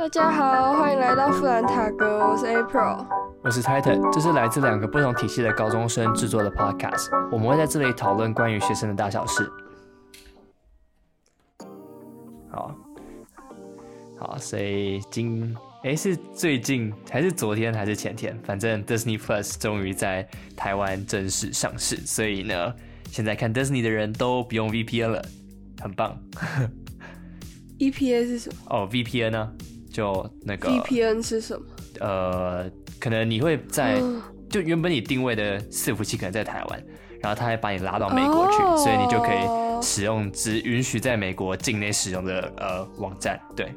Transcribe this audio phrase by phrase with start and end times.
[0.00, 3.06] 大家好，欢迎来到富兰塔哥，我是 April。
[3.44, 9.46] 我是 Titan，这是来自两个不同体系的高中生制作的 Podcast，我们会在这里讨论关于学生的大小事。
[12.50, 12.74] 好，
[14.18, 22.74] 好，所以今诶是最近还是昨天还是前天，反正 Disney Plus 终于在台湾正式上市，所以呢，
[23.10, 25.22] 现在看 Disney 的人都不用 VPN 了，
[25.78, 26.18] 很棒。
[27.78, 29.52] EPA 是什么哦，VPN 呢，
[29.92, 31.66] 就那个？VPN 是什么？
[32.00, 34.00] 呃，可能你会在
[34.48, 36.84] 就原本你定位的伺服器可能在台湾，
[37.20, 43.72] 然后它会把你拉到美国去，哦所以你就可以使用只允许在美国境内使用的呃网站，对，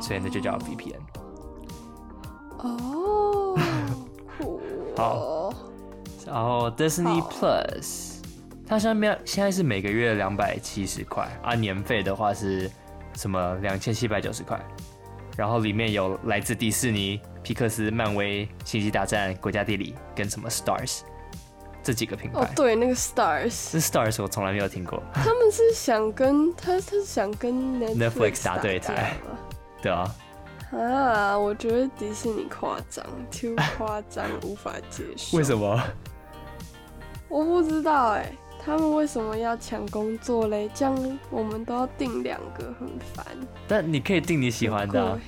[0.00, 1.00] 所以那就叫 VPN。
[2.58, 3.58] 哦，
[4.38, 4.60] 酷
[4.96, 5.52] 好
[6.26, 8.14] 然后 Disney Plus，
[8.66, 12.70] 它上面现在是每个月两百七十块啊，年费的话是
[13.14, 14.60] 什么两千七百九十块，
[15.36, 21.00] 然后里面有来自迪士尼、皮克斯、漫威、星际大战、国家地理跟什么 Stars
[21.82, 22.40] 这几个品牌。
[22.40, 29.14] 哦，对，那个 Stars，这 Stars 我从来没有听过，他们是想跟他，他是想跟 Netflix, 打对台。
[29.82, 30.14] 对啊，
[30.72, 35.36] 啊，我觉得迪士尼夸张，too 夸张，无法接受。
[35.36, 35.80] 为什么？
[37.28, 38.30] 我不知道哎、
[38.64, 40.70] 他们为什么要抢工作嘞？
[40.74, 43.26] 这样我们都要订两个，很烦。
[43.68, 45.20] 但你可以订你喜欢的、啊，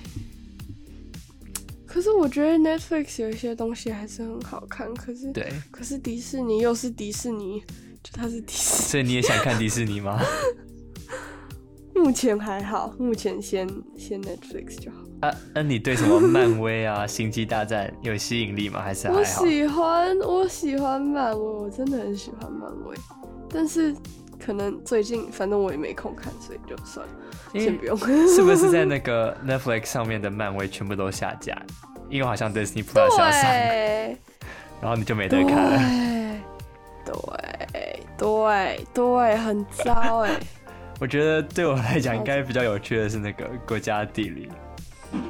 [1.87, 7.61] 可是我觉得 Netflix 有一些东西还是很好看，可是对，可是迪士尼又是迪士尼，
[8.03, 10.19] 就它是迪士尼所以你也想看迪士尼吗？
[12.07, 12.13] 尼。
[12.13, 14.99] 目前还好，目前先先 Netflix 就好。
[15.21, 18.81] 啊，那你对什么漫威啊、星际大战有吸引力吗？
[18.81, 19.25] 还是还我？
[19.25, 22.97] 喜欢我喜欢漫威，我真的很喜欢漫威，
[23.53, 23.95] 但是
[24.39, 27.13] 可能最近反正我也没空看，所以就算了，
[27.55, 27.97] 先不用。
[27.99, 31.61] 是不是在那个 Netflix 上面的漫威全部都下架？
[32.09, 33.51] 因为好像 Disney Plus 要上，
[34.81, 35.79] 然后你就没得看了。
[37.05, 37.13] 对
[38.17, 40.39] 对对对，很糟哎、
[40.99, 44.49] 我觉得对我来讲，应该比较有趣的是那个国家地理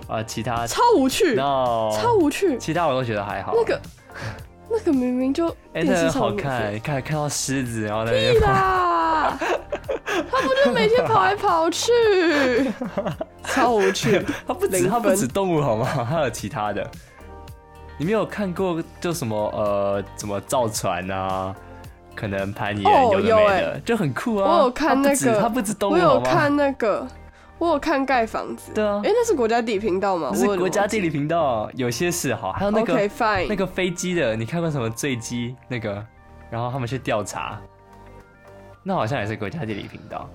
[0.09, 2.57] 啊，其他超无趣，no 超无趣。
[2.59, 3.53] 其他我都觉得还好。
[3.55, 3.81] 那个
[4.71, 8.47] 那个明明就 哎，电那很视上免好看，费看看到狮子，然后那屁边跑。
[8.47, 9.39] 啦，
[10.31, 11.93] 他不就每天跑来跑去，
[13.45, 14.25] 超无趣。
[14.47, 15.85] 他不止他不止分动物好吗？
[16.05, 16.89] 还有其他的。
[17.99, 21.55] 你没有看过就什么呃，怎么造船啊？
[22.17, 24.51] 可能攀岩哦有的没的，就很酷啊。
[24.51, 25.97] 我有看那个它不止我？
[25.99, 27.07] 有看那个，
[27.59, 28.73] 我有看盖房子。
[28.75, 30.31] 对啊哎、，那是国家地理频道吗？
[30.33, 33.09] 这是国家地理频道，有些是好，还有那个
[33.49, 36.05] 那个飞机的，你看过什么坠机那个？
[36.51, 37.61] 然后他们去调查，
[38.83, 40.29] 那好像也是国家地理频道。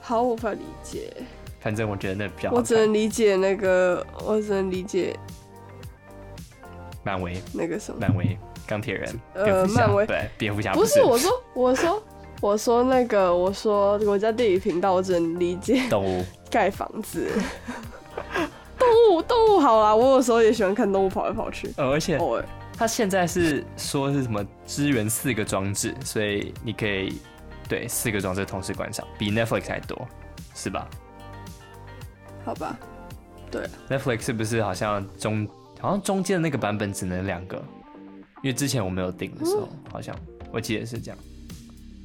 [0.00, 1.12] 好无法理解。
[1.60, 2.76] 反正我觉得那比较好我只。
[2.76, 5.14] 能理解那个，我只能理解
[7.02, 7.98] 漫威，那个什么。
[8.00, 12.02] 漫威，钢铁人，呃漫威对，蝙蝠侠不是是我说，我说，
[12.40, 16.24] 我说那个，我说国家地理频道，我只能理解动物。
[16.50, 17.28] 盖房子。
[18.78, 22.44] 动物，动物好啦，我有时候也喜欢看动物跑来跑去，呃，而且偶尔。
[22.78, 27.18] 它现在是说是什么支援四个装置，所以你可以
[27.68, 30.06] 对四个装置同时观赏，比 Netflix 还多，
[30.54, 30.86] 是吧
[32.44, 32.78] 好吧，
[33.50, 35.48] 对，？Netflix 是不是好像中
[35.80, 37.62] 好像中间的那个版本只能两个？
[38.46, 40.14] 因为之前我没有订的时候，好像
[40.52, 41.18] 我记得是这样。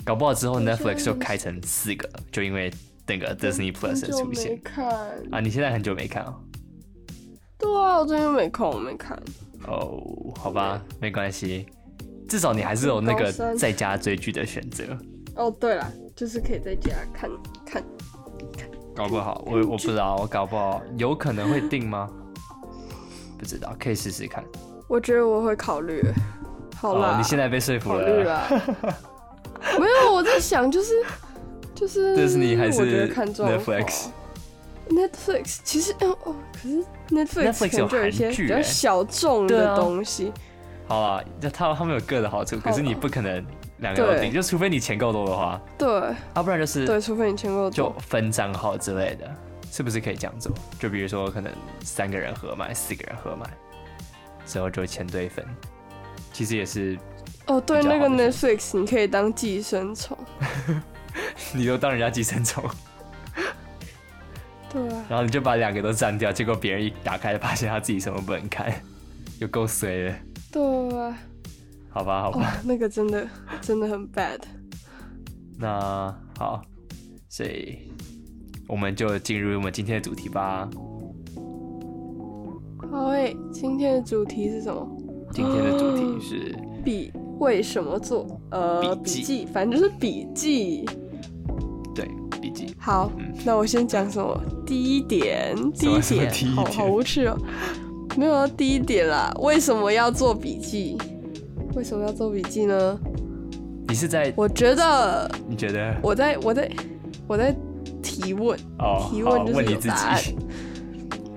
[0.03, 2.74] 搞不好之后 Netflix 就开成四个，就因为
[3.06, 4.84] 那个 Disney Plus 的出现看。
[5.31, 5.40] 啊！
[5.40, 6.34] 你现在很久没看哦。
[7.59, 9.16] 对啊，我最近没空，我没看。
[9.68, 11.68] 哦，好吧，没关系，
[12.28, 14.97] 至少你还是有那个在家追剧的选择。
[15.35, 17.30] 哦，对了，就是可以在家看
[17.63, 17.84] 看。
[18.96, 22.10] 搞不好，我我不知道，我搞不好有可能会定吗？
[23.38, 24.44] 不知道，可以试试看。
[24.92, 26.04] 我觉得我会考虑。
[26.76, 28.24] 好了，哦，你现在被说服了。
[28.26, 28.44] 啦。
[29.80, 31.02] 没有，我在想，就是
[31.74, 40.34] 就是，迪士尼还是 Netflix？Netflix 其实，嗯哦，可是 Netflix, 能就有一些比较小众的东西。
[40.88, 43.42] 好啊，那他他们有各的好处，可是你不可能
[43.78, 45.88] 两个都顶，就除非你钱够多的话，对
[46.36, 47.90] 要不然就是对，除非你钱够多就。
[48.00, 49.34] 分账号之类的，
[49.72, 50.52] 是不是可以这样做？
[50.78, 51.50] 就比如说可能
[51.82, 53.46] 三个人合买，四个人合买，
[54.46, 55.46] 之后就签对分，
[56.34, 56.98] 其实也是
[57.48, 60.18] 哦，对，那个 Netflix 你可以当寄生虫。
[61.54, 62.64] 你都当人家寄生虫，
[64.72, 68.74] 对啊，然后你就把两个都占掉，结果别人一打开，发现他自己什么不能看，
[69.38, 70.16] 就够衰了。
[70.50, 71.18] 对啊，
[71.90, 73.28] 好吧，好哦吧，，那个真的
[73.62, 74.40] 真的很 bad。
[75.58, 76.62] 那好，
[77.28, 77.92] 所以
[78.68, 80.70] 我们就进入我们今天的主题吧。
[82.92, 84.86] 好诶，今天的主题是什么？
[85.32, 87.10] 今天的主题是笔
[87.40, 88.28] 为什么做？
[88.50, 90.86] 呃，笔记，反正就是笔记。
[91.96, 92.06] 对
[92.42, 94.38] 笔记，好，嗯那我先讲什么？
[94.66, 97.38] 第一点，第一点，好好无趣哦。
[98.18, 100.98] 没有啊，第一点啦，为什么要做笔记？
[101.76, 103.00] 为什么要做笔记呢？
[103.88, 106.70] 你是在我觉得你觉得我在我在
[107.28, 107.56] 我在
[108.04, 109.08] 提问，哦？
[109.10, 110.36] 提问就是有答案己，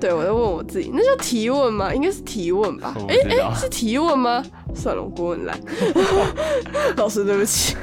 [0.05, 1.95] 对我在问我自己，那叫提问吗？
[1.95, 4.45] 应该是提问吧哎哎、是提问吗？
[4.75, 5.59] 算了，我国文烂，
[6.99, 7.75] 老师对不起。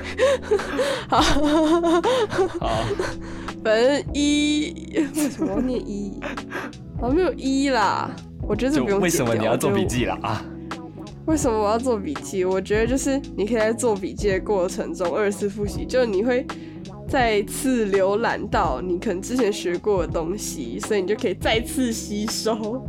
[1.10, 2.84] 好，好，
[3.64, 4.72] 反正一
[5.16, 6.14] 为什么要念一？
[7.00, 8.12] 好像没有一啦，
[8.48, 9.88] 我觉得这不用为什么你要做笔？
[9.88, 10.16] 记啦？
[10.22, 10.46] 啊，
[11.26, 12.46] 为什么我要做笔记？
[12.46, 16.46] 我觉得就是你可以在做笔记的过程中二次复习，就是你会
[17.12, 22.82] 再次浏览到你可能之前学过的东西，所以你就可以再次吸收。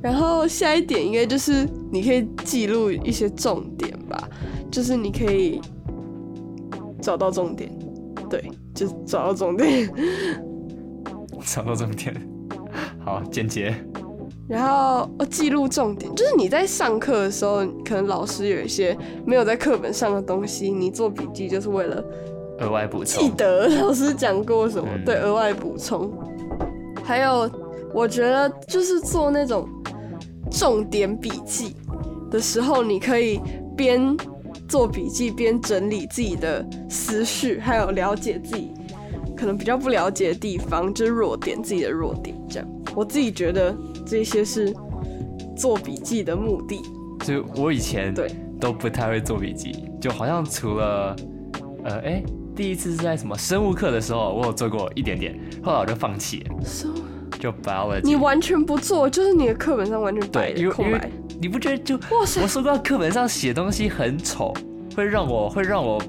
[0.00, 4.26] 然后下一点应该就是你可以记录一些重点吧，
[4.70, 5.60] 就是你可以
[7.02, 7.70] 找到重点，
[8.30, 8.42] 对，
[8.74, 9.86] 就找到重点。
[11.44, 12.14] 找到重点。
[13.04, 13.74] 好，简洁。
[14.48, 18.96] 然后哦，记录重点，就是你在上课的时候，可能老师有一些
[19.26, 22.02] 没有在课本上的东西，你做笔记就是为了
[22.60, 26.10] 额外补充记充，得老师讲过什么，嗯对，额外补充。
[27.04, 27.50] 还有，
[27.94, 29.68] 我觉得就是做那种
[30.50, 31.74] 重点笔记
[32.30, 33.40] 的时候，你可以
[33.76, 34.16] 边
[34.68, 38.72] 做笔记边整理自己的思绪，还有了解自己
[39.36, 42.36] 可能比较不了解的地方，就是弱点，自己的弱点。
[42.48, 44.74] 这样，我自己觉得这些是
[45.56, 46.80] 做笔记的目的。
[47.24, 48.30] 就我以前对
[48.60, 51.16] 都不太会做笔记，就好像除了
[51.84, 52.22] 呃，哎、
[52.58, 56.56] 第一次是在什么生物课的时候，我有做过一点点，后来我就放弃了
[57.38, 58.00] 就 biology。
[58.02, 61.08] 你完全不做，就是你的课本上完全白对，因的为空白。
[61.40, 64.52] 你不觉得就哇塞我说过课本上写东西很丑，
[64.96, 66.02] 会让我会让我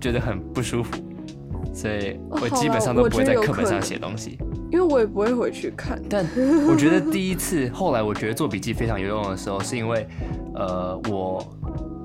[0.00, 0.92] 觉得很不舒服，
[1.74, 4.38] 所以哦我基本上都不会在课本上写东西。
[4.70, 6.00] 因为我也不会回去看。
[6.08, 6.24] 但
[6.68, 10.06] 我觉得第一次，后来我觉得做笔记非常有用的时候，是因为，
[10.54, 11.44] 呃，我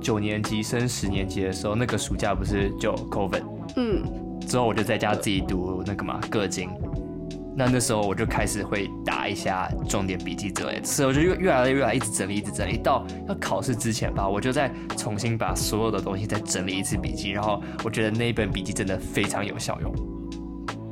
[0.02, 3.44] 九年级升十年级的时候，那个暑假不是就 COVID，
[3.76, 4.04] 嗯，
[4.48, 6.70] 之后我就在家自己读那个嘛各经，
[7.56, 19.94] 那那时候我就开始会打一下重点笔记之类的，所以我就越越来越来一直整理，一直整理，到要考试之前吧，我就再重新把所有的东西再整理一次笔记，然后我觉得那一本笔记真的非常有效用，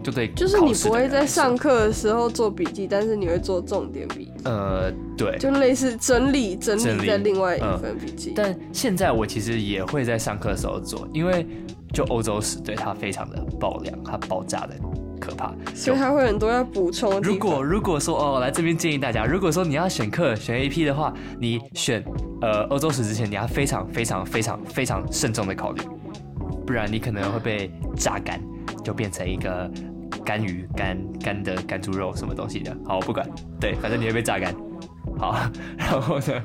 [0.01, 1.55] 就对，就是你不会在上。
[1.57, 4.89] 课的时候做笔记，但是你会做重点笔记，呃，
[5.19, 8.31] 对，就类似整理整整理理在另外一嗯份笔记。
[8.33, 11.45] 但现在我其实也会在上课的时候做，因为
[11.92, 14.75] 就欧洲史对它非常的爆量，它爆炸的
[15.19, 15.54] 可怕。
[15.75, 17.19] 所以它会很多要补充。
[17.21, 22.01] 如果如果说哦，来这边建议大家，如果说你要选课选 AP 的话，你选
[22.42, 25.81] 呃欧洲史之前，你要非常非常非常非常慎重的考虑，
[26.65, 28.42] 不然你可能会被榨干，
[28.86, 29.69] 就变成一个
[30.24, 32.74] 干鱼干干的干猪肉什么东西的。
[32.86, 33.30] 好，我不管，
[33.60, 34.55] 对，反正你会被榨干。
[35.19, 35.35] 好，
[35.77, 36.41] 然后呢？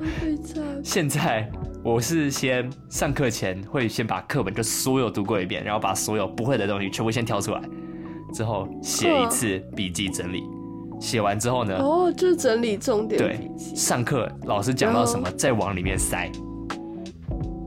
[0.83, 1.49] 现在
[1.81, 7.61] 我是先上课前会先把课本就所有读过一遍，然后把所有不会的东西全部先挑出来，
[8.33, 10.43] 之后写一次笔记整理。
[10.99, 13.51] 写完之后呢，哦，就是整理重点对。
[13.57, 16.31] 上课老师讲到什么再往里面塞。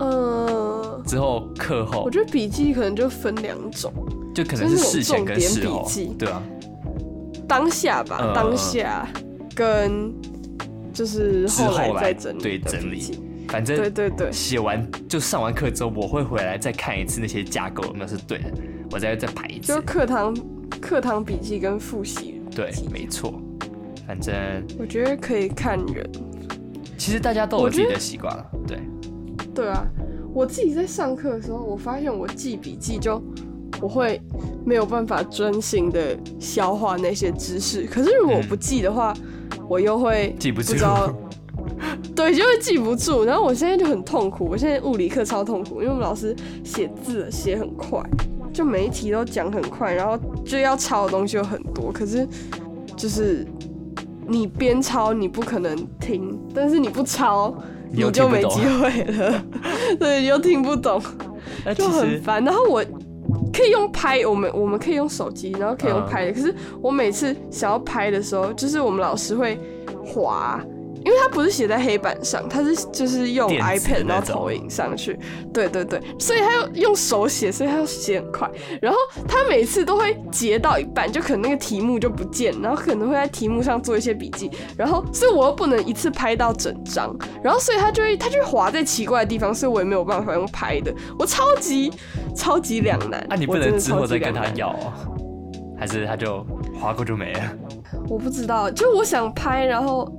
[0.00, 3.92] 嗯，之后课后我觉得笔记可能就分两种，
[4.34, 5.42] 就可能是事前跟笔
[5.86, 6.42] 记，对啊，
[7.46, 9.06] 当下吧，嗯当下
[9.54, 10.12] 跟
[10.99, 13.21] 就是之后来再整理对整理。
[13.47, 18.52] 反正对对对，写完就上完课之后，我会回来再看一次那些架构有没有是对的，
[18.90, 19.81] 我再再排一次就。
[19.83, 20.37] 课堂
[20.81, 23.40] 课堂笔记跟复习对，没错。
[24.07, 24.35] 反正
[24.76, 26.11] 我觉得可以看人。
[26.99, 28.81] 其实大家都有自己的习惯了，对。
[29.55, 29.87] 对啊，
[30.35, 33.23] 我自己在上课的时候，我发现我记笔记就
[33.81, 34.21] 我会
[34.67, 39.14] 没有办法专心的消化那些知识，可是如果我不记的话，
[39.68, 40.75] 我又会记不住，
[42.16, 43.25] 对，就会记不住。
[43.25, 46.34] 然后我现在就很痛苦，我现在物理课超痛苦，因为我们老师
[46.64, 48.00] 写字写很快，
[48.52, 52.26] 就每一题都讲很快，然后就要抄的东西有很多，可是
[52.96, 53.46] 就是
[54.26, 57.54] 你边抄你不可能听，但是你不抄。
[57.90, 59.42] 你就没机会了，
[59.98, 61.00] 对，你又听不懂，
[61.75, 62.44] 就很烦。
[62.44, 62.84] 然后我
[63.58, 66.32] 可以用拍，我们我们可以用手机，然后可以用嗯拍的。
[66.32, 69.58] 可是我每次想要拍的时候，就是我们老师会
[70.06, 70.64] 滑
[71.05, 75.19] 因为它不是写在黑板上，它是就是用 iPad 然后投影上去，
[75.52, 78.50] 对对对，所以他要用手写，所以他要写很快。
[78.81, 91.93] 然后他每次都会截到一半，就可能那个题目就不见，然后可能会在题目上做一些笔记，然后所以我又不能一次拍到整张，然后所以他就会他就会滑在奇怪的地方，所以我也没有办法用拍的，我超级
[92.35, 93.25] 超级两难。
[93.31, 94.93] 啊，你不能之后再跟他要哦，
[95.78, 96.45] 还是他就
[96.78, 97.40] 划过就没了？
[98.09, 100.11] 我不知道，就我想拍，然后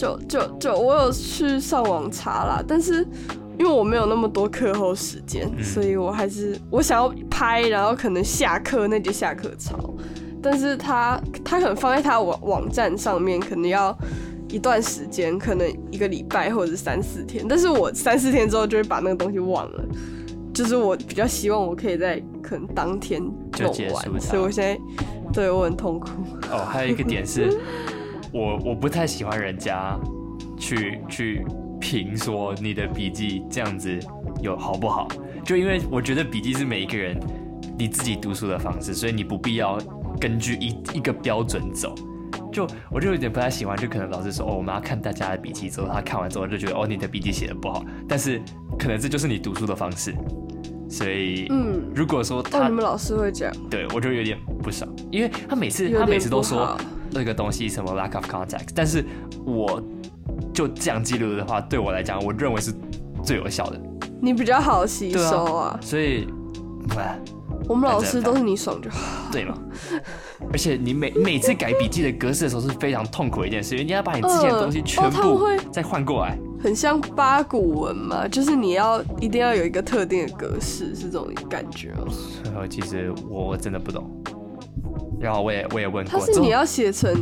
[0.00, 3.06] 就就就我有去上网查啦，但是
[3.58, 9.92] 因为我没有那么多课后时间，嗯所以我还是我想要拍，然后可能下课那节下课抄，
[10.42, 13.94] 但是他他可能放在他网网站上面，可能要
[14.48, 19.84] 一段时间，可能一个礼拜或者是三四天，但是我三四天之后就会把那个东西忘了。
[20.54, 24.80] 就是我比较希望我可以在可能当天弄完，所以我现在
[25.32, 26.08] 对我很痛苦。
[26.50, 27.56] 哦，还有一个点是，
[28.32, 29.98] 我我不太喜欢人家
[30.58, 31.44] 去去
[31.80, 33.98] 评说你的笔记这样子
[34.42, 35.08] 有好不好，
[35.44, 37.18] 就因为我觉得笔记是每一个人
[37.78, 39.78] 你自己读书的方式，所以你不必要
[40.20, 41.94] 根据一一个标准走。
[42.52, 48.42] 就我就有点不太喜欢，就可能老师说哦，我们要看大家的笔记之后，他看完之后就觉得哦，你的笔记写的不好，但是
[48.76, 50.12] 可能这就是你读书的方式，
[50.88, 56.76] 所以嗯，如果说哦，他你们老师会这样，对我就有点不爽，因为他每次他每次都说
[57.12, 59.04] 那个东西什么 lack of context，但是
[59.44, 59.82] 我
[60.52, 62.72] 就这样记录的话，对我来讲，我认为是
[63.22, 63.80] 最有效的，
[64.20, 65.78] 你比较好吸收啊。
[65.82, 66.26] 所以，
[66.96, 67.18] 哎，
[67.68, 68.98] 我们老师都是你爽就好。
[69.32, 69.56] 对吗？
[70.52, 76.36] 而且你每每次改笔记的格式的时候是非常痛苦的一件事，因为你要把你之前的东西嗯全部会再换过来。
[76.62, 82.06] 很像八股文嘛，就是你要一定要有一个特定的格式，是这种感觉吗？
[82.44, 84.10] 然后其实我我真的不懂，
[85.20, 87.12] 然后我也我也问过，之后它是你要写成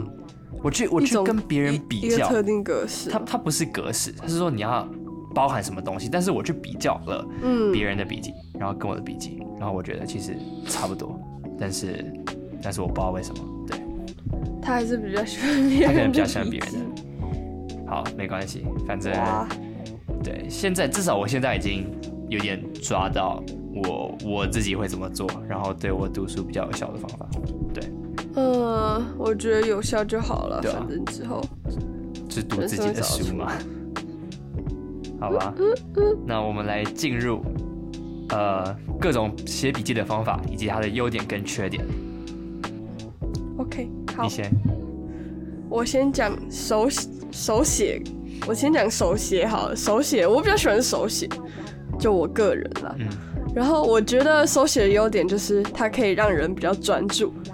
[0.62, 3.10] 我去我去跟别人比较，特定格式。
[3.10, 3.18] 它。
[3.20, 4.88] 它不是格式，它是说你要
[5.34, 10.36] 包含什么东西，但是我去比较了嗯，别人的笔记，然后跟我的笔记，然后我觉得其实
[10.66, 11.20] 差不多，
[11.58, 12.04] 但是
[12.62, 13.80] 但是我不知道为什么，对，
[14.62, 17.02] 他还是比较喜欢别人的他可能比较喜欢别人的。
[17.86, 19.48] 好，没关系，反正哇，
[20.22, 21.86] 对，现在至少我现在已经
[22.28, 23.42] 有点抓到
[23.74, 27.42] 我我自己会怎么做，然后对我读书比较有效的方法，对，
[28.40, 30.62] 嗯，我觉得有效就好了，啊。
[30.62, 31.42] 反正之后
[32.28, 33.50] 就是读自己的书嘛，
[35.20, 35.52] 好吧，
[36.24, 37.42] 那我们来进入
[38.28, 41.84] 呃各种写笔记的方法以及它的优点跟缺点
[43.58, 44.22] ，OK 好。
[44.22, 44.28] 你。
[44.28, 44.48] 先，
[45.68, 48.00] 我先讲手写手写，
[48.46, 49.74] 我先讲手写好了。
[49.76, 51.28] 手写我比较喜欢手写，
[51.98, 52.94] 就我个人啦。
[52.98, 53.08] 嗯。
[53.54, 57.47] 然后我觉得手写的优点就是它可以让人比较专注，然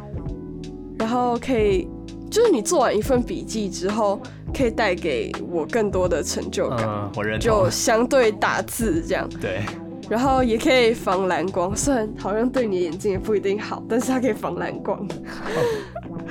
[1.15, 1.89] 后可以
[2.31, 4.21] 就是你做完一份笔记之后，
[4.53, 9.29] 可以带给我更多的成就感，嗯，我认同就，相对打字这样。
[9.41, 9.61] 对，
[10.09, 15.07] 然后也可以防蓝光，虽然好像对你的眼睛也不一定好，但是它可以防蓝光。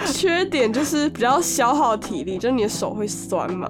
[0.07, 3.69] 缺点就是比较消耗体力，就是你的手会酸嘛，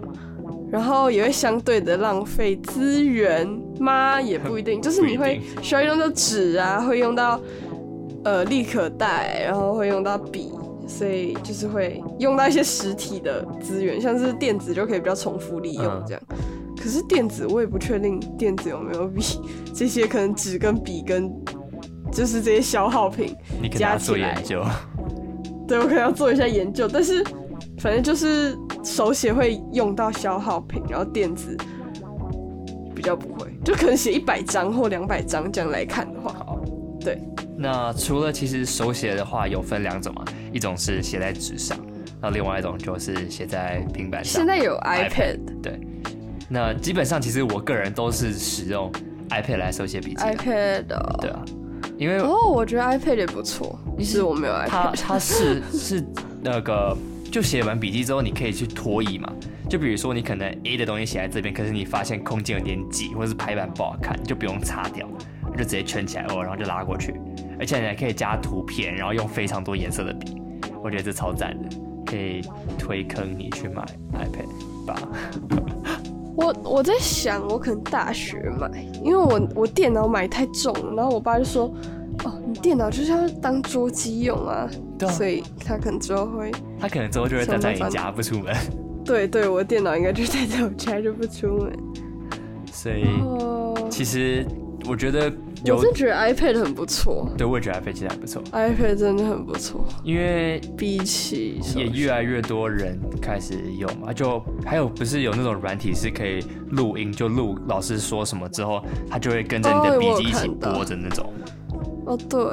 [0.71, 3.47] 然后也会相对的浪费资源
[3.79, 4.19] 吗？
[4.19, 7.39] 也 不一定，就是你会需要用到纸啊，会用到
[8.23, 10.51] 呃立可带，然后会用到笔。
[10.87, 16.23] 所以就是会用到一些实体的资源，像是电子就可以比较重复利用嗯这样。
[16.77, 19.23] 可是电子我也不确定电子有没有比
[19.73, 21.31] 这些可能纸跟笔跟
[22.11, 24.63] 就是这些消耗品，你可能要加起来做研究，
[25.67, 26.87] 对我可能要做一下研究。
[26.87, 27.23] 但是
[27.79, 31.57] 反正就是手写会用到消耗品，然后电子
[32.93, 36.59] 比较不会，就可能写一百张或两百张这样来看的话，好，
[36.99, 37.17] 对。
[37.63, 41.79] 那除了其实手写的话有分两种嘛，一种是写在纸上，
[42.21, 44.41] 那另外一种就是写在平板上。
[44.41, 45.39] 现在有 iPad。
[45.61, 45.79] 对，
[46.49, 48.91] 那基本上其实我个人都是使用
[49.29, 50.17] iPad 来手写笔记。
[50.17, 51.39] iPad 哦对啊，
[51.97, 54.99] 因为哦，我觉得 iPad 也不错，只是我没有 iPad。
[55.01, 56.03] 它是 是
[56.41, 56.97] 那个，
[57.31, 59.31] 就写完笔记之后，你可以去拖移嘛。
[59.69, 65.07] 就比如说你可能 A 的东西写在这边，可是你发现空间有点挤，或者是排版不好看，就不用擦掉，
[65.53, 67.15] 就直接圈起来哦，然后就拉过去。
[67.59, 70.41] 而且你还可以加图片，然后用非常多颜色的笔，
[70.83, 72.41] 我觉得这超赞的，可以
[72.77, 74.99] 推坑你去买 iPad 吧。
[76.35, 78.69] 我我在想，我可能大学买，
[79.03, 81.65] 因为我我电脑买太重了，然后我爸就说，
[82.23, 84.67] 哦，你电脑就是要当桌机用啊，
[84.97, 88.55] 对啊所以他可能之后会，他可能之后就会待在你家不出门，
[89.05, 91.71] 对对，我的电脑应该就待在我家就不出门。
[92.71, 93.03] 所以。
[93.21, 94.43] 哦，其实
[94.89, 95.31] 我觉得
[95.65, 111.31] 有我真觉得 iPad 很不错对，我也觉得 iPad 其实还不错，，iPad 真的很不错，因为比起也越来越多人开始用嘛，就还有不是有那种软体是可以录音，就录老师说什么之后，它就会跟着你的笔记一起播着那种。
[112.05, 112.45] 哦，对，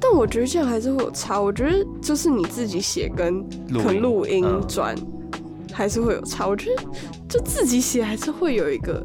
[0.00, 1.40] 但我觉得这样还是会有差。
[1.40, 3.42] 我觉得就是你自己写跟
[3.72, 4.94] 可能录音嗯转、
[5.72, 6.46] 还是会有差。
[6.46, 6.84] 我觉得
[7.28, 9.04] 就自己写还是会有一个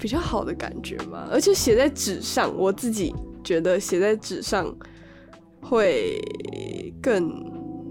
[0.00, 1.28] 比较好的感觉嘛。
[1.30, 3.14] 而且写在纸上，我自己
[3.44, 4.74] 觉得写在纸上
[5.60, 6.20] 会
[7.02, 7.30] 更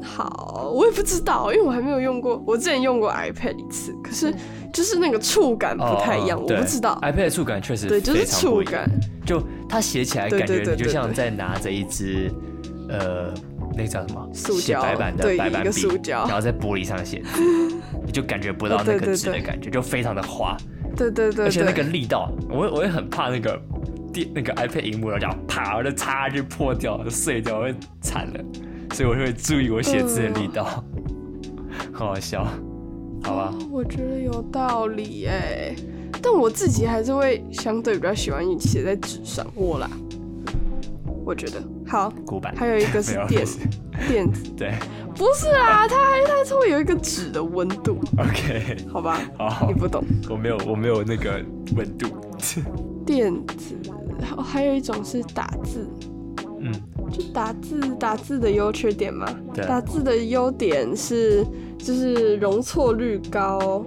[0.01, 0.71] 好。
[0.73, 2.41] 我也不知道，因为我还没有用过。
[2.45, 4.33] 我之前用过 iPad 一次，可是
[4.73, 6.97] 就是那个触感不太一样，哦我不知道。
[7.01, 8.89] iPad 的触感确实对，就是触感。
[9.25, 12.31] 就它写起来感觉就像在拿着一支
[12.89, 13.31] 呃
[13.73, 17.21] 那个叫什么塑胶写白板的白板笔，然后在玻璃上写，
[18.03, 20.57] 你就感觉不到那个纸的感觉，就非常的滑，
[20.99, 23.57] 对对对而且那个力道，我会我也很怕那个
[24.11, 28.43] 电那个 iPad 荧幕，然后这样啪，我就擦就破掉，就碎掉，我会惨了，
[28.93, 30.83] 所以我就会注意我写字的力道，
[31.93, 32.45] 好好笑，
[33.23, 33.53] 好吧。
[33.53, 35.73] 哦我觉得有道理哎，
[36.21, 39.89] 但我自己还是会相对比较喜欢写在纸上，我啦，
[41.23, 42.13] 我觉得好。
[42.25, 43.59] 古板，还有一个是电子
[44.07, 44.73] 电子， 对。
[45.15, 49.19] 不是啊，它还它是会有一个纸的温度，，OK，好吧？
[49.37, 49.67] 好。
[49.67, 50.01] 你，不懂。
[50.29, 51.43] 我没有我没有那个
[51.75, 52.07] 温度，
[53.05, 53.75] 电子，
[54.21, 55.85] 还还有一种是打字，
[56.61, 56.71] 嗯，
[57.11, 59.27] 就打字打字的优缺点嘛。
[59.53, 59.65] 对。
[59.65, 61.45] 打字的优点是
[61.77, 63.83] 就是容错率高，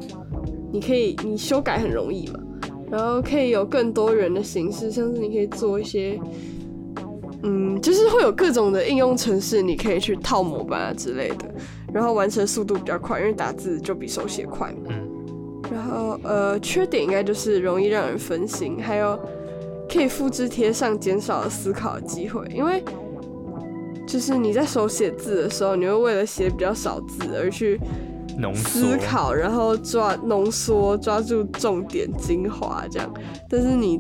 [0.71, 2.39] 你可以你修改很容易嘛，
[2.91, 6.21] 然后可以有更多元的形式，像是你可以做一些，
[7.43, 11.45] 嗯，就是会有各种的应用程式，你可以去套模板啊之类的，
[11.93, 14.89] 然后完成速度比较快，因为打字就比手写快嘛。
[14.89, 15.09] 嗯
[15.73, 19.19] 然后呃，缺点应该就是容易让人分心，还有
[19.91, 22.85] 可以复制贴上，减少了思考的机会，因为
[24.07, 27.81] 就是你在手写字的时候，你会为了写比较少字而去
[28.55, 33.11] 思，考，然后抓浓缩，抓住重点精华这样。
[33.49, 33.99] 但是你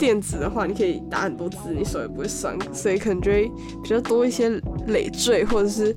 [0.00, 3.48] 电子的话，你可以打很多字，你手也不会酸，所以可能就会
[3.82, 4.48] 比较多一些
[4.86, 5.94] 累赘，或者是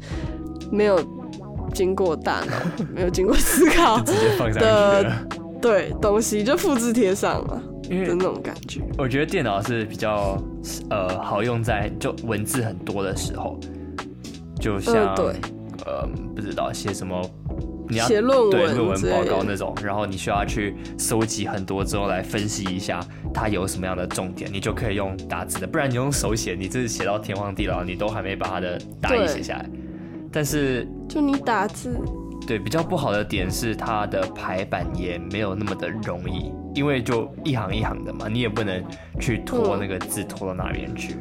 [0.69, 0.99] 没有
[1.73, 3.97] 经过大脑、没有经过思考
[4.59, 5.09] 的。
[5.61, 8.81] 对东西，就复制贴上了因为的那种感觉。
[8.97, 10.37] 我觉得电脑是比较
[10.89, 13.57] 呃好用在就文字很多的时候，
[14.59, 15.25] 就像、嗯对
[15.85, 17.21] 呃不知道写什么，
[17.93, 22.99] 你要写论文对论文报告那种，然后你需要去搜集很多之后来分析一下
[23.33, 29.69] 它有什么样的重点，你就可以用打字的，不然你用手写，你这是写到天荒地老，你都还没把它的大意写下来。
[30.31, 31.95] 但是就你打字，
[32.47, 38.83] 对，比较不好的点是它的排版也没有那么的容易，因为就一行一行的嘛，你也不能
[39.19, 41.15] 去拖嗯那个字拖到哪边去。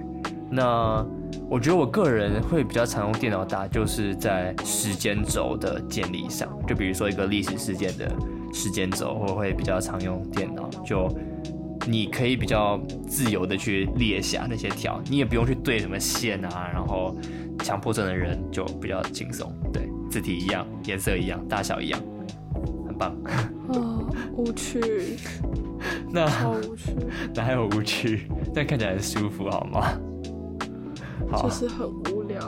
[0.51, 1.07] 那
[1.49, 8.11] 我觉得我个人会比较常用电脑打，就是在时间轴的建立上，就比如说一个历史事件的
[8.53, 11.09] 时间轴，我会比较常用电脑，就
[11.87, 17.15] 你可以比较自由的去列下那些条，你也不用去对什么线啊，然后
[17.59, 22.01] 强迫症的人就比较轻松，对，字体一样，颜色一样，大小一样，
[22.87, 23.15] 很棒。
[23.69, 25.17] 哦，无趣，
[26.11, 26.93] 那好无趣，
[27.35, 28.27] 哪有无趣？
[28.55, 29.93] 这样看起来很舒服，好吗？
[31.31, 32.39] 好就，是很无聊。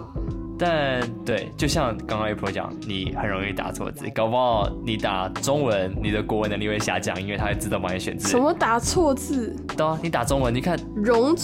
[0.56, 8.28] 但对，就像刚刚 April 讲，你很容易打错字，搞不好你打中文，你的国文能力会下降，因为它会自动帮你选字。
[8.28, 8.38] 什？
[8.38, 11.34] 么打错字，对啊，你打中文，你看容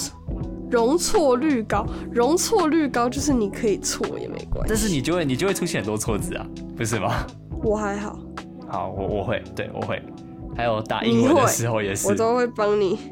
[0.70, 4.68] 容错率高，容错率高就是你可以错也没关系。
[4.68, 7.26] 但是你就会你就会出现很多错字啊，不是吗？
[7.64, 8.16] 我还好，
[8.68, 10.00] 好，我我会，对我会。
[10.56, 12.96] 还有打英文的时候也是我，都会帮你。
[12.96, 13.10] 帮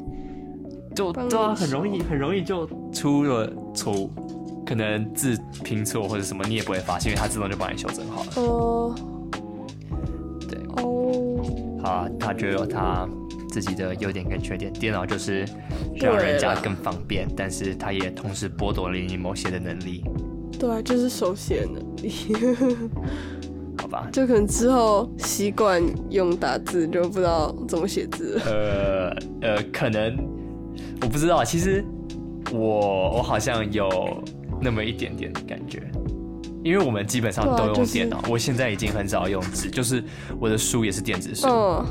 [0.95, 4.11] 就对啊，很容易很容易就出了错误，
[4.65, 8.31] 可能字拼错或者什么，你也不会发现，因为它自动就帮你修正好了。
[8.35, 8.95] 哦，
[10.49, 13.07] 对，哦，好啊，他就有他
[13.49, 14.71] 自己的优点跟缺点。
[14.73, 15.45] 电脑就是
[15.95, 20.03] 让人家更方便，但是它也同时剥夺了你某些的能力，
[20.59, 22.11] 对啊，就是手写能力，
[23.77, 24.09] 好吧？
[24.11, 28.41] 就可能之后习惯用打字，就不知道怎么写字了。
[28.45, 30.15] 呃呃，可能
[31.01, 31.83] 我不知道，其实
[32.51, 33.89] 我我好像有
[34.61, 35.81] 那么一点点的感觉。
[36.61, 40.03] 因为我们基本上都对啊就是用电脑，我现在已经很少用纸，就是
[40.41, 41.85] 我的书也是电子书，嗯，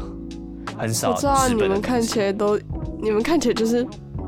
[0.76, 2.58] 很少我知道你们看起来都，
[3.00, 3.82] 你们看起来就是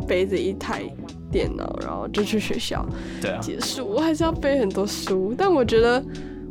[0.08, 0.82] 背着一台
[1.30, 2.84] 电脑，然后就去学校
[3.20, 3.86] 对啊，结束。
[3.86, 6.02] 我还是要背很多书，但我觉得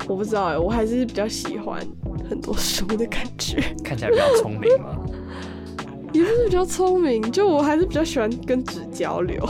[0.07, 1.81] 我不知道哎，我还是比较喜欢
[2.29, 3.59] 很多书的感觉。
[3.83, 4.95] 看起来比较聪明嘛。
[6.11, 9.43] 也不是比较聪明，就我还是比较喜欢跟纸交流。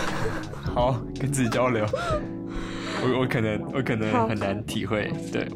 [0.74, 1.84] 好，跟纸交流。
[3.02, 5.46] 我我可能我可能好很难体会，对，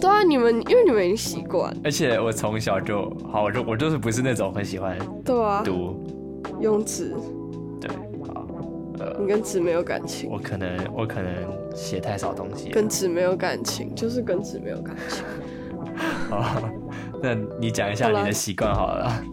[0.00, 6.02] 对啊，你们因为你们已经习惯，而且我从小就好，我就我就是不是那种很喜欢对啊，读，
[6.60, 7.14] 用纸，
[7.78, 7.90] 对，
[8.32, 8.46] 好，
[8.98, 11.34] 呃，你跟纸没有感情，我可能我可能
[11.74, 15.24] 写太少东西了，跟纸没有感情，就是跟纸没有感情。
[16.30, 16.62] 好，
[17.22, 19.04] 那你讲一下你的习惯好了。
[19.04, 19.24] 啦，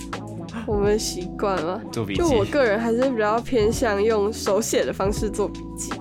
[0.66, 1.82] 我们习惯了？
[1.92, 2.22] 做笔记。
[2.22, 5.92] 就，我个人还是比较偏向用手写的方式做笔记，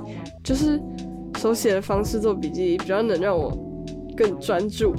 [0.43, 0.81] 就是
[1.39, 3.53] 手写的方式做笔记比较能让我
[4.17, 4.95] 更专注，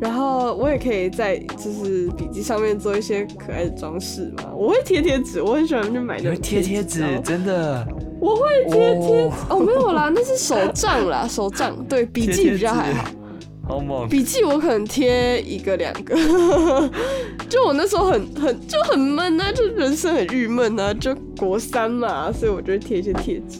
[0.00, 4.52] 然后我也可以在就是笔记上面做一些可爱的装饰嘛。
[4.54, 7.86] 我会贴贴纸，我很喜欢去买那种贴贴纸真的，
[8.20, 9.32] 我会贴贴哦。
[9.50, 11.84] 哦，没有啦，那是手账啦，手账。
[11.86, 13.08] 对笔记比较还好。
[13.72, 16.14] 好猛，笔记我可能贴一个两个，
[17.48, 23.58] 就我那时候很很就很闷啊，就人生很郁闷啊，就国三嘛，所以我就会贴一些贴纸。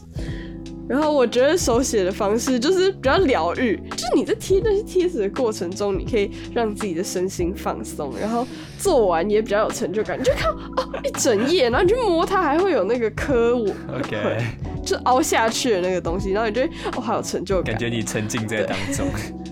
[0.87, 8.46] 然后我觉得手写的方式就是比较疗愈，就是你在贴那些贴纸的过程中，你可以让自己的身心放松，然后
[8.79, 10.20] 做完也比较有成就感。
[10.20, 14.44] 你就看哦一整页，然后你去摸它，还会有那个刻我 OK，
[14.85, 17.79] 就凹下去的那个东西，然后你就会哦好有成就感感。
[17.79, 19.07] 觉你沉浸在当中，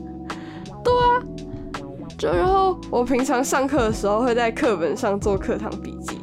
[2.21, 6.19] 就然后我平常上课的时候会在课本上做课堂笔记，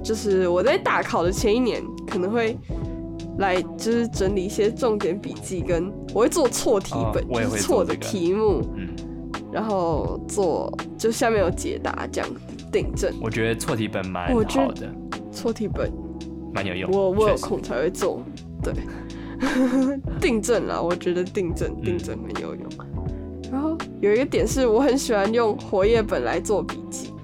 [0.00, 2.56] 就是我在大考的前一年可能会
[3.38, 8.88] 来就是整理一些重点笔记，跟我会做错题本，就是错的题目，嗯，
[9.50, 12.30] 然后做就下面有解答这样
[12.70, 14.40] 订正我觉得错题本蛮好
[14.72, 14.88] 的，
[15.32, 15.92] 错题本，
[16.52, 18.22] 蛮有用，我我有空才会做，
[18.62, 18.72] 对
[20.22, 22.64] 订正啦，我觉得订正嗯订正很有用。
[23.54, 27.14] 然后有一个点是我很喜欢用活页本来做笔记，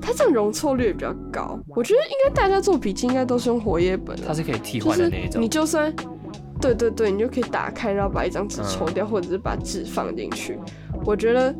[0.00, 1.60] 它这样容错率也比较高。
[1.76, 5.94] 我觉得应该大家做笔记应该都是用活页本啦，它是可以替换的那一种你，就算
[6.58, 10.58] 对对对，你就可以打开，然后把一张纸抽嗯掉，或者是把纸放进去。
[11.04, 11.54] 我觉得，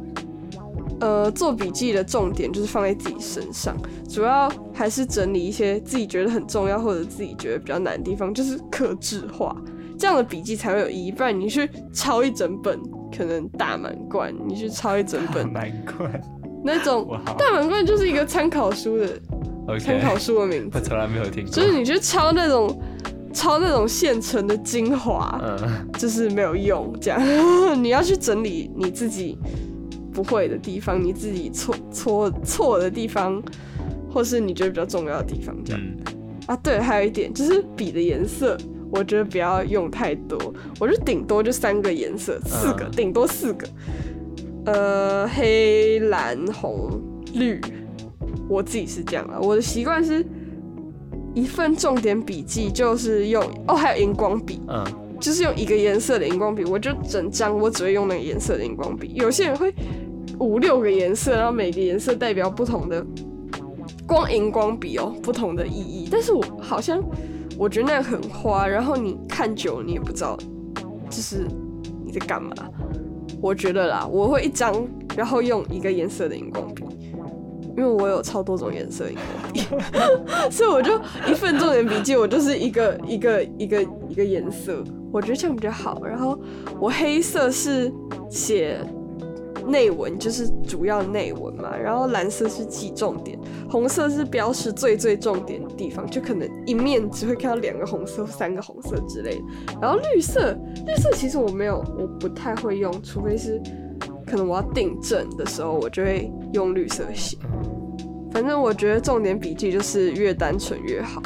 [1.01, 3.77] 呃，做笔记的重点就是放在自己身上，
[4.09, 9.55] 主要还是整理一些自己觉得很重要或者自己觉得比较难的地方，就是可制化，
[9.99, 11.13] 这样的笔记才会有意义。
[11.13, 12.81] 不然你去抄一整本，
[13.21, 16.11] 可能大满贯，你去抄一整本满贯，
[16.65, 17.07] 那种
[17.37, 19.07] 大满贯就是一个参考书的
[19.79, 20.81] 参考书的名字我。
[20.81, 22.83] 从来没有听过，就是你去抄那种
[23.35, 26.91] 抄那种现成的精华，嗯，就是没有用。
[26.99, 27.21] 这样
[27.85, 29.37] 你要去整理你自己
[30.15, 33.43] 不会的地方，你自己错错错的地方，
[34.11, 35.55] 或是你觉得比较重要的地方。
[35.63, 35.97] 这样、嗯，
[36.47, 38.57] 啊，对，还有一点就是笔的颜色。
[38.93, 40.39] 我觉得不要用太多，
[40.79, 43.67] 我就顶多就三个颜色，四个，嗯顶多四个。
[44.67, 47.01] 呃，黑、蓝、红、
[47.33, 47.59] 绿，
[48.49, 49.39] 我自己是这样啊。
[49.41, 50.25] 我的习惯是
[51.35, 54.85] 一份重点笔记就是用哦，还有荧光笔，嗯，
[55.19, 59.13] 就是用一个颜色的荧光笔，我就整张我只会用那个颜色的荧光笔。
[59.15, 59.75] 有些人会
[60.39, 63.05] 五六个颜色，然后每个颜色代表不同的
[64.07, 66.07] 光荧光笔哦，不同的意义。
[66.11, 67.03] 但是我好像
[67.61, 70.35] 我觉得那样很花，然后你看久了你也不知道，
[71.11, 71.47] 就是
[72.03, 72.55] 你在干嘛。
[73.43, 74.75] 我觉得啦，我会一张，
[75.15, 76.83] 然后用一个颜色的荧光笔，
[77.77, 79.61] 因为我有超多种颜色荧光笔，
[80.51, 86.03] 所以我就一份重点笔记，我就是一个一个一个一个颜色，我觉得这样比较好。
[86.03, 86.41] 然后
[86.81, 87.93] 我黑色是
[88.31, 88.79] 写
[89.71, 99.43] 内文，就是主要内文嘛，然后蓝色是记重点，红色是标示最最重点的地方，就可能一面只会看到两个红色、三个红色之类的。
[99.81, 100.53] 然后绿色，
[100.87, 103.61] 绿色其实我没有，我不太会用，除非是
[104.27, 107.37] 可能我要订正的时候，我就会用绿色写。
[108.33, 111.21] 反正我觉得重点笔记就是越单纯越好，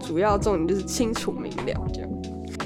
[0.00, 2.10] 主要重点就是清楚明了这样。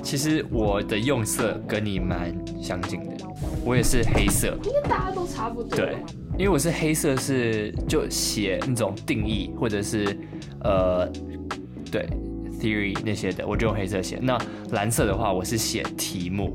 [0.03, 3.16] 其实我的用色跟你蛮相近的，
[3.67, 5.77] 我也是黑色，应该大家都差不多。
[5.77, 5.97] 对，
[6.39, 10.17] 因为我是黑色是就写那种定义或者是
[10.63, 11.05] 呃
[11.91, 12.09] 对
[12.61, 14.21] theory 那些的，我就用黑色写。
[14.23, 14.39] 那
[14.71, 16.55] 蓝色的话，我是写题目，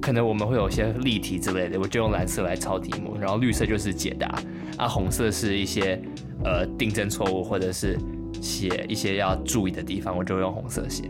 [0.00, 3.18] 可能我们会有些例题之类的，我就用蓝色来抄题目。
[3.20, 4.34] 然后绿色就是解答，
[4.78, 6.00] 啊，红色是一些
[6.42, 7.98] 呃订正错误或者是
[8.40, 11.04] 写一些要注意的地方，我就用红色写。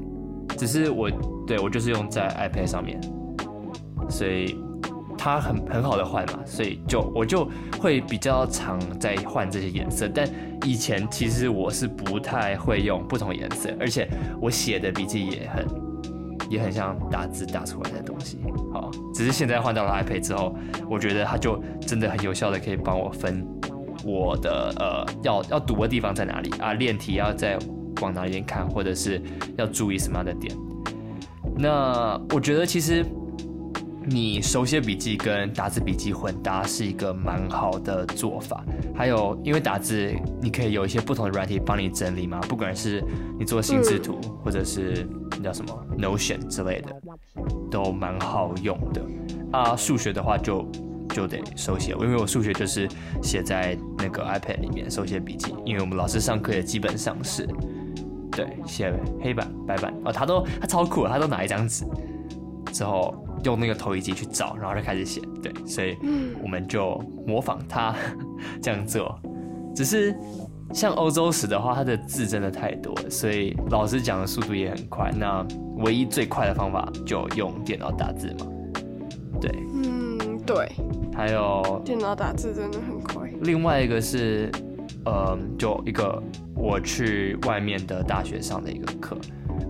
[0.59, 1.09] 只是我
[1.47, 3.01] 对我就是用在 iPad 上面，
[4.11, 4.57] 所以
[5.23, 7.47] 它很很好的换嘛，所以就我就
[7.79, 10.09] 会比较常在换这些颜色。
[10.09, 10.27] 但
[10.65, 14.09] 以前其实我是不太会用不同颜色，而且
[14.41, 15.67] 我写的笔记也很
[16.49, 18.39] 也很像打字打出来的东西。
[18.73, 20.57] 好，只是现在换到了 iPad 之后，
[20.89, 23.47] 我觉得它就真的很有效的可以帮我分
[24.03, 27.59] 我的呃要要读的地方在哪里啊，练题要在
[28.01, 29.21] 往哪边看，或者是
[29.59, 30.57] 要注意什么样的点。
[31.59, 33.05] 那我觉得其实
[34.07, 38.65] 你手写笔记跟打字笔记混搭是一个蛮好的做法。
[38.95, 43.05] 还有，因为打字你可以有一些不同的软体帮你整理嘛，不管是
[43.39, 46.97] 你做心智图，或者是那叫什么 Notion 之类的，
[47.71, 49.03] 都蛮好用的。
[49.53, 50.67] 啊，数学的话就
[51.11, 52.89] 就得手写，因为我数学就是
[53.23, 57.49] 写在那个 iPad 里面手写笔记，因为我们老师上课也基本上是。
[58.33, 61.85] 对，写黑板、白板哦，他都他超酷，他都拿一张纸，
[62.73, 63.13] 之后
[63.45, 65.21] 用那个投影机去找，然后就开始写。
[65.43, 65.97] 对，所以
[66.43, 67.95] 我们就模仿他
[68.63, 69.19] 这样做。
[69.75, 70.15] 只是
[70.73, 75.11] 像欧洲史的话，它的字真的太多，所以老师讲的速度也很快。
[75.17, 75.47] 那
[75.79, 78.47] 唯一最快的方法就用电脑打字嘛。
[79.41, 80.69] 对，嗯，对。
[81.15, 83.31] 还有电脑打字真的很快。
[83.43, 84.51] 另外一个是。
[85.07, 86.23] 呃，就一个
[86.55, 89.17] 我去外面的大学上的一个课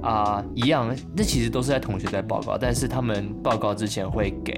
[0.02, 4.54] 啊，一样，那其实都是在同学在报告，但是他们报告之前会给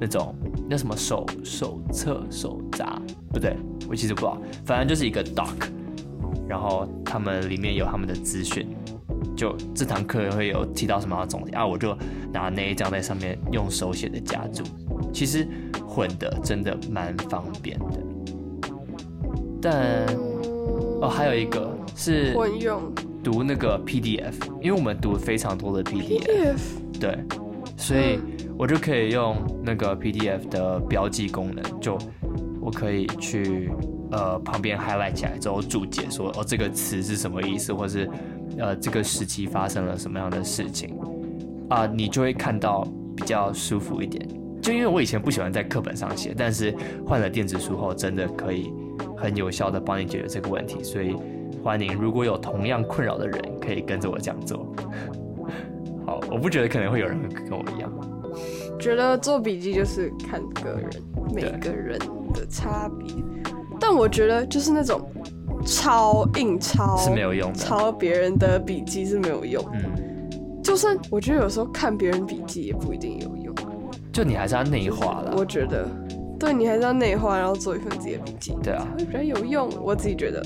[0.00, 0.34] 那种
[0.68, 3.00] 那什么手手册手札，
[3.32, 3.56] 不对，
[3.88, 5.54] 我其实不知道，反正就是一个 doc，
[6.48, 8.68] 然后他们里面有他们的资讯，
[9.36, 11.96] 就这堂课会有提到什么总结啊，我就
[12.32, 14.62] 拿那一张在上面用手写的夹住，
[15.12, 15.46] 其实
[15.86, 18.00] 混的真的蛮方便的。
[19.60, 20.06] 但
[21.00, 22.82] 哦，还有一个是混用
[23.22, 26.58] 读那个 PDF，因为我们读非常多的 PDF，
[27.00, 27.18] 对，
[27.76, 28.18] 所以
[28.56, 31.98] 我就可以用那个 PDF 的标记功能，就
[32.60, 33.70] 我可以去
[34.10, 38.08] 呃旁边 highlight 起来之后注解说哦这个词是什么意思，或是
[38.58, 40.96] 呃这个时期发生了什么样的事情
[41.68, 44.26] 啊，你就会看到比较舒服一点。
[44.60, 46.74] 就因为我以前不喜欢在课本上写，但是
[47.06, 48.72] 换了电子书后，真的可以。
[49.16, 51.16] 很有效的帮你解决这个问题，所以
[51.62, 54.66] 欢迎如果有同样困扰的人，可以跟着我这样做。
[56.06, 57.90] 好，我不觉得可能会有人跟我一样，
[58.78, 60.90] 觉得做笔记就是看个人，
[61.34, 61.98] 每个人
[62.32, 63.14] 的差别。
[63.80, 65.00] 但我觉得就是那种
[65.64, 69.64] 抄硬抄是没有用的，抄别人的笔记是没有用。
[69.74, 73.54] 嗯，就算我觉得有时候看别人笔记也不一定有用，
[74.12, 75.34] 就你还是要内化了。
[75.36, 75.86] 我觉得。
[76.40, 79.68] 对你还是要内化，然后做一份自己的笔记，对啊，会比较有用。
[79.82, 80.40] 我自己觉得。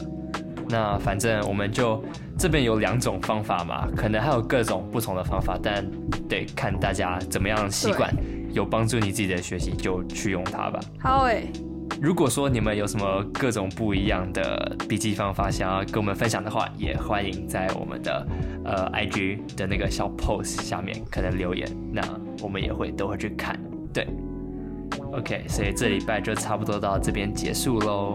[0.72, 2.02] 那反正我们就
[2.38, 5.87] 这边有两种方法嘛，可能还有各种不同的方法，但
[6.26, 8.11] 得看大家怎么样习惯，
[8.52, 10.80] 有帮助你自己的学习就去用它吧。
[10.98, 11.46] 好诶。
[12.00, 18.26] 如果说你们有什么各种不一样的笔记方法想要跟我们分享的话，也欢迎在我们的
[18.64, 22.02] 呃 IG 的那个小 post 下面可能留言，那
[22.42, 23.61] 我们也会都会去看。
[23.92, 24.08] 对。
[25.12, 28.14] OK，所以这礼拜就差不多到这边结束喽。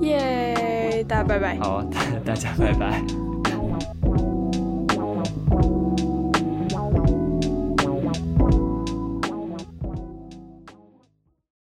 [0.00, 1.56] 耶，大家拜拜。
[1.58, 1.82] 好，
[2.24, 3.31] 大家拜拜。